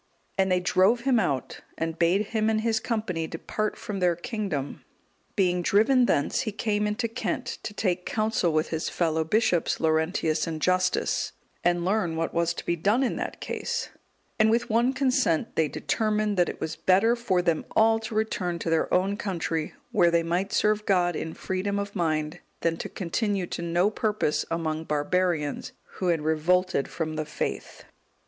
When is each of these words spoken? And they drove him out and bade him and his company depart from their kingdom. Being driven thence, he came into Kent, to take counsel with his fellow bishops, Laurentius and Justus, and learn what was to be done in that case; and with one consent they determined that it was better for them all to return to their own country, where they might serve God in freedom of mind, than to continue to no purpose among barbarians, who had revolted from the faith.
And 0.35 0.51
they 0.51 0.59
drove 0.59 1.01
him 1.01 1.19
out 1.19 1.59
and 1.77 1.99
bade 1.99 2.29
him 2.33 2.49
and 2.49 2.61
his 2.61 2.79
company 2.79 3.27
depart 3.27 3.77
from 3.77 3.99
their 3.99 4.15
kingdom. 4.15 4.83
Being 5.35 5.61
driven 5.61 6.07
thence, 6.07 6.39
he 6.39 6.51
came 6.51 6.87
into 6.87 7.07
Kent, 7.07 7.59
to 7.61 7.71
take 7.71 8.03
counsel 8.03 8.51
with 8.51 8.69
his 8.69 8.89
fellow 8.89 9.23
bishops, 9.23 9.79
Laurentius 9.79 10.47
and 10.47 10.59
Justus, 10.59 11.33
and 11.63 11.85
learn 11.85 12.15
what 12.15 12.33
was 12.33 12.55
to 12.55 12.65
be 12.65 12.75
done 12.75 13.03
in 13.03 13.15
that 13.17 13.39
case; 13.41 13.89
and 14.39 14.49
with 14.49 14.71
one 14.71 14.91
consent 14.91 15.55
they 15.55 15.67
determined 15.67 16.35
that 16.35 16.49
it 16.49 16.59
was 16.59 16.75
better 16.75 17.15
for 17.15 17.43
them 17.43 17.63
all 17.75 17.99
to 17.99 18.15
return 18.15 18.57
to 18.57 18.71
their 18.71 18.91
own 18.91 19.15
country, 19.17 19.75
where 19.91 20.09
they 20.09 20.23
might 20.23 20.51
serve 20.51 20.87
God 20.87 21.15
in 21.15 21.35
freedom 21.35 21.77
of 21.77 21.95
mind, 21.95 22.39
than 22.61 22.75
to 22.77 22.89
continue 22.89 23.45
to 23.45 23.61
no 23.61 23.91
purpose 23.91 24.45
among 24.49 24.85
barbarians, 24.85 25.73
who 25.99 26.07
had 26.07 26.23
revolted 26.23 26.87
from 26.87 27.17
the 27.17 27.25
faith. 27.25 27.83